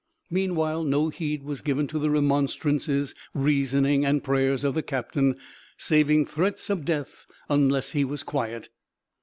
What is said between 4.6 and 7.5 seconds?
of the captain, saving threats of death